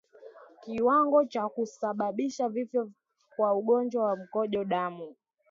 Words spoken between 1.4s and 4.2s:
kusababisha vifo kwa ugonjwa wa